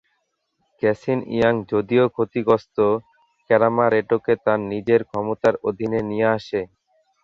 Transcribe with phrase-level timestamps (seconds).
[0.81, 2.77] Casein Young, যদিও ক্ষতিগ্রস্ত,
[3.47, 6.61] কেরামা রেটোকে তার নিজের ক্ষমতার অধীনে নিয়ে আসে।